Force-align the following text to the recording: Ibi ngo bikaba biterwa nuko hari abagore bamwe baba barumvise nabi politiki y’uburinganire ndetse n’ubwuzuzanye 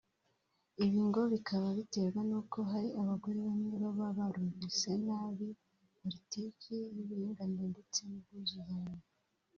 Ibi 0.83 0.99
ngo 1.07 1.19
bikaba 1.33 1.67
biterwa 1.77 2.21
nuko 2.29 2.57
hari 2.71 2.89
abagore 3.01 3.39
bamwe 3.47 3.73
baba 3.83 4.07
barumvise 4.17 4.89
nabi 5.05 5.47
politiki 5.99 6.73
y’uburinganire 6.95 7.65
ndetse 7.73 7.99
n’ubwuzuzanye 8.07 8.95